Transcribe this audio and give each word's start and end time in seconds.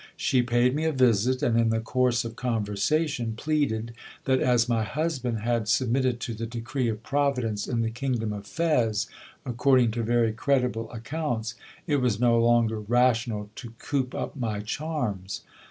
She 0.17 0.41
paid 0.41 0.73
me 0.73 0.85
a 0.85 0.91
visit; 0.91 1.43
and 1.43 1.59
in 1.61 1.69
the 1.69 1.79
course 1.79 2.25
of 2.25 2.35
conversation, 2.35 3.35
pleaded, 3.35 3.93
that 4.25 4.39
as 4.39 4.67
my 4.67 4.81
husband 4.83 5.41
had 5.41 5.67
submitted 5.67 6.19
to 6.21 6.33
the 6.33 6.47
decree 6.47 6.87
of 6.87 7.03
Providence 7.03 7.67
in 7.67 7.81
the 7.81 7.91
kingdom 7.91 8.33
of 8.33 8.47
Fez, 8.47 9.05
according 9.45 9.91
to 9.91 10.01
very 10.01 10.33
credible 10.33 10.89
accounts, 10.91 11.53
it 11.85 11.97
was 11.97 12.19
no 12.19 12.39
longer 12.39 12.79
rational 12.79 13.51
to 13.57 13.75
coop 13.77 14.15
up 14.15 14.35
my 14.35 14.61
charms. 14.61 15.41